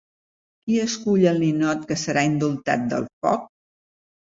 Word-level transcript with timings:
Qui 0.63 0.79
escull 0.83 1.29
el 1.33 1.39
ninot 1.45 1.85
que 1.93 2.01
serà 2.07 2.27
indultat 2.33 2.93
del 2.97 3.11
foc? 3.25 3.51